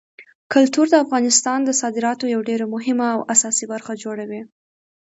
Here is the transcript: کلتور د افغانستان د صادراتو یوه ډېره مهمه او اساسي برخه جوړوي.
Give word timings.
کلتور 0.53 0.85
د 0.91 0.95
افغانستان 1.05 1.59
د 1.63 1.69
صادراتو 1.81 2.31
یوه 2.33 2.47
ډېره 2.49 2.65
مهمه 2.75 3.07
او 3.15 3.21
اساسي 3.33 3.65
برخه 3.73 3.91
جوړوي. 4.03 4.41